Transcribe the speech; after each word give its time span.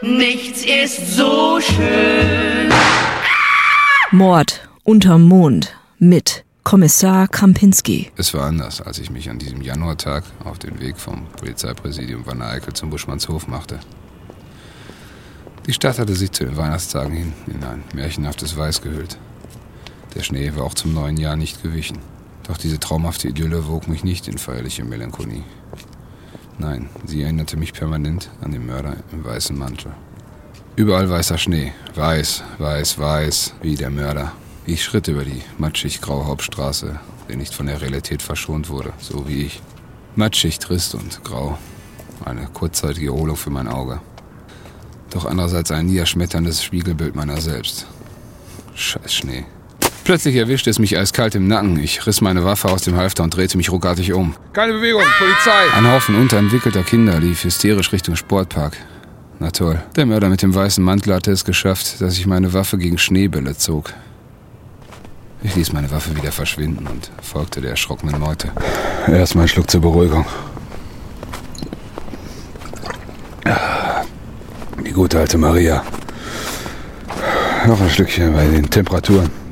Nichts 0.00 0.64
ist 0.64 1.16
so 1.16 1.58
schön. 1.60 2.72
Mord 4.12 4.68
unterm 4.84 5.24
Mond 5.24 5.74
mit 5.98 6.44
Kommissar 6.62 7.26
Krampinski. 7.26 8.12
Es 8.16 8.32
war 8.32 8.44
anders, 8.44 8.80
als 8.80 9.00
ich 9.00 9.10
mich 9.10 9.28
an 9.28 9.40
diesem 9.40 9.60
Januartag 9.60 10.22
auf 10.44 10.60
den 10.60 10.78
Weg 10.78 10.98
vom 10.98 11.26
Polizeipräsidium 11.36 12.26
Wanne 12.26 12.46
Eickel 12.46 12.74
zum 12.74 12.90
Buschmannshof 12.90 13.48
machte. 13.48 13.80
Die 15.66 15.72
Stadt 15.72 15.98
hatte 15.98 16.14
sich 16.14 16.30
zu 16.30 16.44
den 16.44 16.56
Weihnachtstagen 16.56 17.16
hin 17.16 17.32
in 17.48 17.64
ein 17.64 17.82
märchenhaftes 17.92 18.56
Weiß 18.56 18.82
gehüllt. 18.82 19.18
Der 20.14 20.22
Schnee 20.22 20.52
war 20.54 20.62
auch 20.62 20.74
zum 20.74 20.94
neuen 20.94 21.16
Jahr 21.16 21.34
nicht 21.34 21.60
gewichen. 21.60 21.98
Doch 22.46 22.56
diese 22.56 22.78
traumhafte 22.78 23.26
Idylle 23.26 23.66
wog 23.66 23.88
mich 23.88 24.04
nicht 24.04 24.28
in 24.28 24.38
feierliche 24.38 24.84
Melancholie. 24.84 25.42
Nein, 26.58 26.88
sie 27.06 27.22
erinnerte 27.22 27.56
mich 27.56 27.72
permanent 27.72 28.30
an 28.40 28.50
den 28.50 28.66
Mörder 28.66 28.96
im 29.12 29.24
weißen 29.24 29.56
Mantel. 29.56 29.92
Überall 30.74 31.08
weißer 31.08 31.38
Schnee, 31.38 31.72
weiß, 31.94 32.42
weiß, 32.58 32.98
weiß, 32.98 33.54
wie 33.62 33.76
der 33.76 33.90
Mörder. 33.90 34.32
Ich 34.66 34.84
schritt 34.84 35.08
über 35.08 35.24
die 35.24 35.42
matschig-graue 35.56 36.26
Hauptstraße, 36.26 36.98
der 37.28 37.36
nicht 37.36 37.54
von 37.54 37.66
der 37.66 37.80
Realität 37.80 38.22
verschont 38.22 38.70
wurde, 38.70 38.92
so 38.98 39.28
wie 39.28 39.44
ich. 39.44 39.62
Matschig, 40.16 40.58
trist 40.58 40.94
und 40.94 41.22
grau. 41.24 41.58
Eine 42.24 42.46
kurzzeitige 42.46 43.08
Erholung 43.08 43.36
für 43.36 43.50
mein 43.50 43.68
Auge. 43.68 44.00
Doch 45.10 45.24
andererseits 45.24 45.70
ein 45.70 45.86
niederschmetterndes 45.86 46.62
Spiegelbild 46.62 47.14
meiner 47.14 47.40
selbst. 47.40 47.86
Scheiß 48.74 49.14
Schnee. 49.14 49.46
Plötzlich 50.08 50.36
erwischte 50.36 50.70
es 50.70 50.78
mich 50.78 50.96
eiskalt 50.96 51.34
im 51.34 51.48
Nacken. 51.48 51.78
Ich 51.78 52.06
riss 52.06 52.22
meine 52.22 52.42
Waffe 52.42 52.70
aus 52.70 52.80
dem 52.80 52.96
Halfter 52.96 53.24
und 53.24 53.36
drehte 53.36 53.58
mich 53.58 53.70
ruckartig 53.70 54.14
um. 54.14 54.34
Keine 54.54 54.72
Bewegung, 54.72 55.02
Polizei! 55.18 55.76
Ein 55.76 55.86
Haufen 55.86 56.14
unterentwickelter 56.14 56.82
Kinder 56.82 57.20
lief 57.20 57.44
hysterisch 57.44 57.92
Richtung 57.92 58.16
Sportpark. 58.16 58.78
Na 59.38 59.50
toll. 59.50 59.82
Der 59.96 60.06
Mörder 60.06 60.30
mit 60.30 60.40
dem 60.40 60.54
weißen 60.54 60.82
Mantel 60.82 61.12
hatte 61.12 61.30
es 61.30 61.44
geschafft, 61.44 62.00
dass 62.00 62.16
ich 62.16 62.26
meine 62.26 62.54
Waffe 62.54 62.78
gegen 62.78 62.96
Schneebälle 62.96 63.54
zog. 63.58 63.92
Ich 65.42 65.54
ließ 65.54 65.74
meine 65.74 65.90
Waffe 65.90 66.16
wieder 66.16 66.32
verschwinden 66.32 66.86
und 66.86 67.10
folgte 67.20 67.60
der 67.60 67.72
erschrockenen 67.72 68.18
Meute. 68.18 68.48
Erstmal 69.08 69.44
ein 69.44 69.48
Schluck 69.48 69.70
zur 69.70 69.82
Beruhigung. 69.82 70.24
Die 74.86 74.92
gute 74.92 75.18
alte 75.18 75.36
Maria. 75.36 75.84
Noch 77.66 77.78
ein 77.78 77.90
Stückchen 77.90 78.32
bei 78.32 78.46
den 78.46 78.70
Temperaturen. 78.70 79.47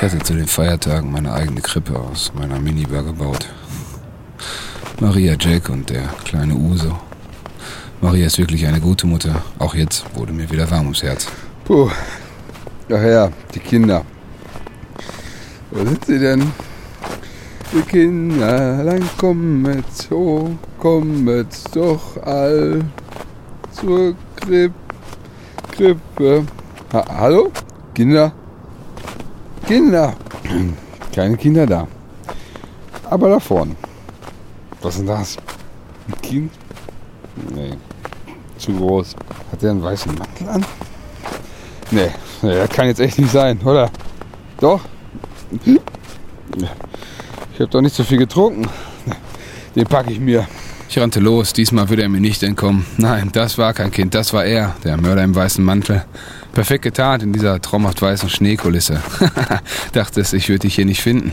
Ich 0.00 0.04
hatte 0.04 0.18
zu 0.20 0.32
den 0.32 0.46
Feiertagen 0.46 1.12
meine 1.12 1.30
eigene 1.30 1.60
Krippe 1.60 1.94
aus 1.94 2.32
meiner 2.34 2.58
Minibar 2.58 3.02
gebaut. 3.02 3.46
Maria, 4.98 5.36
Jack 5.38 5.68
und 5.68 5.90
der 5.90 6.08
kleine 6.24 6.54
Uso. 6.54 6.98
Maria 8.00 8.24
ist 8.24 8.38
wirklich 8.38 8.66
eine 8.66 8.80
gute 8.80 9.06
Mutter. 9.06 9.42
Auch 9.58 9.74
jetzt 9.74 10.06
wurde 10.14 10.32
mir 10.32 10.50
wieder 10.50 10.70
warm 10.70 10.86
ums 10.86 11.02
Herz. 11.02 11.26
Puh. 11.66 11.90
Ach 12.90 13.02
ja, 13.02 13.28
die 13.54 13.58
Kinder. 13.58 14.02
Wo 15.70 15.84
sind 15.84 16.02
sie 16.06 16.18
denn? 16.18 16.50
Die 17.74 17.82
Kinderlein 17.82 19.06
kommet, 19.18 19.84
oh, 20.10 20.48
kommet 20.78 21.48
doch 21.74 22.16
all 22.22 22.80
zur 23.70 24.14
Kripp, 24.36 24.72
Krippe. 25.72 26.46
Ha 26.90 27.04
Hallo? 27.18 27.52
Kinder? 27.94 28.32
Kinder! 29.70 30.14
Keine 31.14 31.36
Kinder 31.36 31.64
da. 31.64 31.86
Aber 33.08 33.28
da 33.28 33.38
vorne. 33.38 33.76
Was 34.82 34.94
ist 34.94 34.98
denn 34.98 35.06
das? 35.06 35.36
Ein 36.08 36.22
Kind? 36.22 36.52
Nee. 37.54 37.74
Zu 38.58 38.72
groß. 38.72 39.14
Hat 39.52 39.62
der 39.62 39.70
einen 39.70 39.80
weißen 39.80 40.12
Mantel 40.12 40.48
an? 40.48 40.66
Nee, 41.92 42.10
nee, 42.42 42.54
das 42.56 42.68
kann 42.70 42.86
jetzt 42.86 42.98
echt 42.98 43.20
nicht 43.20 43.30
sein, 43.30 43.60
oder? 43.64 43.92
Doch? 44.58 44.80
Ich 45.64 47.60
habe 47.60 47.70
doch 47.70 47.80
nicht 47.80 47.94
so 47.94 48.02
viel 48.02 48.18
getrunken. 48.18 48.68
Den 49.76 49.86
packe 49.86 50.10
ich 50.10 50.18
mir. 50.18 50.48
Ich 50.88 50.98
rannte 50.98 51.20
los, 51.20 51.52
diesmal 51.52 51.88
würde 51.88 52.02
er 52.02 52.08
mir 52.08 52.20
nicht 52.20 52.42
entkommen. 52.42 52.86
Nein, 52.96 53.30
das 53.32 53.56
war 53.56 53.72
kein 53.72 53.92
Kind, 53.92 54.16
das 54.16 54.32
war 54.32 54.44
er, 54.44 54.74
der 54.82 54.96
Mörder 54.96 55.22
im 55.22 55.36
weißen 55.36 55.64
Mantel. 55.64 56.04
Perfekt 56.52 56.82
getarnt 56.82 57.22
in 57.22 57.32
dieser 57.32 57.60
traumhaft 57.60 58.02
weißen 58.02 58.28
Schneekulisse. 58.28 59.00
Dachtest, 59.92 60.34
ich 60.34 60.48
würde 60.48 60.60
dich 60.60 60.74
hier 60.74 60.84
nicht 60.84 61.02
finden. 61.02 61.32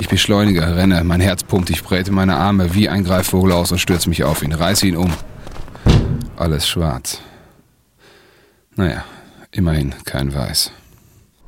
Ich 0.00 0.08
beschleunige, 0.08 0.62
renne, 0.74 1.04
mein 1.04 1.20
Herz 1.20 1.44
pumpt, 1.44 1.70
ich 1.70 1.82
breite 1.82 2.10
meine 2.12 2.36
Arme 2.36 2.74
wie 2.74 2.88
ein 2.88 3.04
Greifvogel 3.04 3.52
aus 3.52 3.72
und 3.72 3.78
stürze 3.78 4.08
mich 4.08 4.24
auf 4.24 4.42
ihn, 4.42 4.52
reiße 4.52 4.86
ihn 4.86 4.96
um. 4.96 5.12
Alles 6.36 6.66
schwarz. 6.66 7.20
Naja, 8.74 9.04
immerhin 9.50 9.94
kein 10.04 10.34
Weiß. 10.34 10.72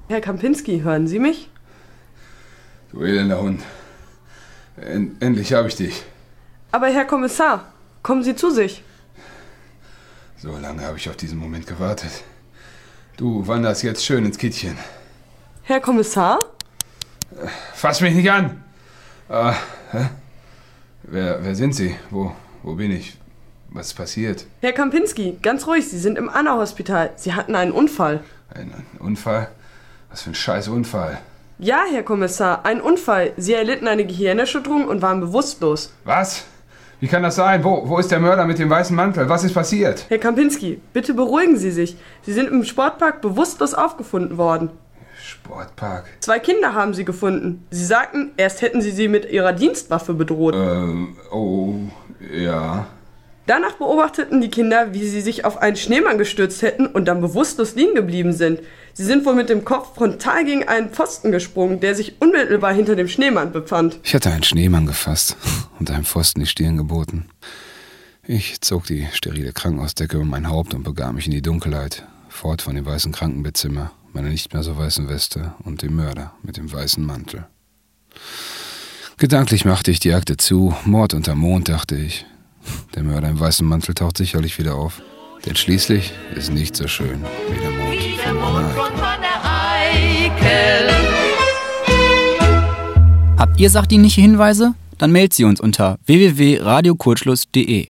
Herr 0.09 0.21
Kampinski, 0.21 0.83
hören 0.83 1.09
Sie 1.09 1.19
mich? 1.19 1.49
Du 2.93 3.03
elender 3.03 3.41
Hund. 3.41 3.63
En 4.77 5.17
endlich 5.21 5.53
habe 5.53 5.69
ich 5.69 5.77
dich. 5.77 6.03
Aber 6.71 6.89
Herr 6.89 7.07
Kommissar, 7.07 7.73
kommen 8.03 8.23
Sie 8.23 8.37
zu 8.37 8.51
sich. 8.51 8.85
So 10.37 10.57
lange 10.59 10.83
habe 10.83 10.99
ich 10.99 11.09
auf 11.09 11.17
diesen 11.17 11.39
Moment 11.39 11.67
gewartet. 11.67 12.23
Du 13.17 13.47
wanderst 13.47 13.85
jetzt 13.85 14.05
schön 14.05 14.25
ins 14.25 14.39
Kittchen. 14.39 14.77
Herr 15.63 15.81
Kommissar? 15.81 16.41
Fass 17.73 18.01
mich 18.01 18.15
nicht 18.15 18.31
an! 18.31 18.63
Äh, 19.29 19.53
hä? 19.93 20.09
Wer, 21.05 21.45
wer 21.45 21.55
sind 21.55 21.75
Sie? 21.75 21.95
Wo, 22.11 22.33
wo 22.63 22.75
bin 22.75 22.91
ich? 22.91 23.17
Was 23.71 23.89
ist 23.89 23.95
passiert? 23.95 24.47
Herr 24.61 24.73
Kampinski, 24.73 25.39
ganz 25.43 25.67
ruhig, 25.67 25.89
Sie 25.89 25.99
sind 25.99 26.19
im 26.19 26.29
Anna-Hospital. 26.29 27.13
Sie 27.17 27.35
hatten 27.35 27.55
einen 27.55 27.73
Unfall. 27.73 28.23
Ein 28.53 28.73
Unfall? 28.99 29.49
Was 30.11 30.23
für 30.23 30.31
ein 30.31 30.35
scheiß 30.35 30.69
Unfall. 30.69 31.19
Ja, 31.59 31.85
Herr 31.89 32.03
Kommissar, 32.03 32.65
ein 32.67 32.81
Unfall. 32.81 33.33
Sie 33.37 33.55
erlitten 33.55 33.87
eine 33.87 34.05
Gehirnerschütterung 34.05 34.87
und 34.89 35.03
waren 35.03 35.21
bewusstlos. 35.21 35.93
Was? 36.05 36.45
Wie 37.01 37.09
kann 37.09 37.23
das 37.23 37.37
sein? 37.37 37.65
Wo, 37.65 37.89
wo 37.89 37.99
ist 37.99 38.11
der 38.11 38.21
Mörder 38.21 38.47
mit 38.47 38.59
dem 38.59 38.71
weißen 38.71 38.95
Mantel? 38.95 39.29
Was 39.29 39.45
ist 39.45 39.55
passiert? 39.55 40.07
Herr 40.09 40.19
Kampinski, 40.19 40.81
bitte 40.93 41.15
beruhigen 41.15 41.57
Sie 41.57 41.71
sich. 41.71 41.97
Sie 42.23 42.33
sind 42.33 42.51
im 42.51 42.65
Sportpark 42.65 43.21
bewusstlos 43.21 43.75
aufgefunden 43.75 44.39
worden. 44.39 44.71
Sportpark? 45.21 46.05
Zwei 46.21 46.39
Kinder 46.39 46.75
haben 46.75 46.95
Sie 46.95 47.05
gefunden. 47.05 47.67
Sie 47.71 47.85
sagten, 47.85 48.33
erst 48.37 48.63
hätten 48.63 48.81
Sie 48.83 48.91
sie 48.91 49.09
mit 49.09 49.31
Ihrer 49.31 49.53
Dienstwaffe 49.53 50.15
bedroht. 50.15 50.55
Ähm, 50.55 51.17
oh, 51.31 51.75
ja. 52.33 52.87
Danach 53.47 53.75
beobachteten 53.75 54.41
die 54.41 54.49
Kinder, 54.49 54.95
wie 54.95 55.07
sie 55.07 55.21
sich 55.21 55.45
auf 55.45 55.59
einen 55.59 55.77
Schneemann 55.77 56.17
gestürzt 56.17 56.63
hätten 56.63 56.87
und 56.87 57.05
dann 57.05 57.21
bewusstlos 57.21 57.75
liegen 57.75 57.95
geblieben 57.95 58.33
sind. 58.33 58.61
Sie 58.95 59.05
sind 59.05 59.27
wohl 59.27 59.35
mit 59.35 59.51
dem 59.51 59.65
Kopf 59.65 59.97
frontal 59.97 60.47
gegen 60.47 60.67
einen 60.67 60.89
Pfosten 60.89 61.31
gesprungen, 61.31 61.81
der 61.81 61.95
sich 61.95 62.23
unmittelbar 62.23 62.73
hinter 62.73 62.97
dem 62.97 63.09
Schneemann 63.09 63.53
befand. 63.53 63.99
Ich 64.03 64.15
hatte 64.15 64.31
einen 64.31 64.45
Schneemann 64.45 64.87
gefasst 64.87 65.37
und 65.79 65.91
einem 65.91 66.05
Pfosten 66.05 66.41
die 66.41 66.47
Stirn 66.47 66.79
geboten. 66.79 67.27
Ich 68.27 68.63
zog 68.63 68.87
die 68.87 69.07
sterile 69.13 69.53
Krankenhausdecke 69.53 70.19
um 70.19 70.31
mein 70.31 70.49
Haupt 70.49 70.73
und 70.73 70.83
begab 70.83 71.13
mich 71.13 71.27
in 71.27 71.33
die 71.33 71.43
Dunkelheit, 71.43 72.07
fort 72.31 72.63
von 72.63 72.75
dem 72.75 72.87
weißen 72.87 73.13
Krankenbettzimmer, 73.13 73.93
meiner 74.15 74.31
nicht 74.31 74.55
mehr 74.55 74.63
so 74.63 74.79
weißen 74.79 75.11
Weste 75.11 75.53
und 75.65 75.83
dem 75.83 75.97
Mörder 75.97 76.33
mit 76.43 76.57
dem 76.57 76.73
weißen 76.73 77.05
Mantel. 77.05 77.47
Gedanklich 79.19 79.67
machte 79.67 79.91
ich 79.91 80.01
die 80.01 80.15
Akte 80.15 80.39
zu, 80.39 80.75
Mord 80.85 81.13
unter 81.13 81.35
Mond, 81.35 81.69
dachte 81.69 81.97
ich. 81.97 82.25
Der 82.95 83.03
Mörder 83.03 83.29
im 83.29 83.41
weißen 83.41 83.67
Mantel 83.67 83.95
taucht 83.95 84.19
sicherlich 84.19 84.59
wieder 84.59 84.77
auf. 84.77 85.03
Denn 85.45 85.57
schließlich 85.57 86.13
ist 86.37 86.53
nicht 86.53 86.77
so 86.77 86.87
schön 86.87 87.23
wie 87.51 87.61
der 87.61 87.71
Mond 87.71 87.93
Wie 87.93 88.17
der 88.17 88.25
von 88.25 88.37
Mond 88.37 88.73
von. 88.73 88.95
Habt 93.37 93.61
ihr 93.61 93.69
sachdienliche 93.69 94.21
Hinweise? 94.21 94.75
Dann 94.97 95.13
meldet 95.13 95.35
sie 95.35 95.45
uns 95.45 95.61
unter 95.61 95.99
www.radiokurzschluss.de. 96.07 97.83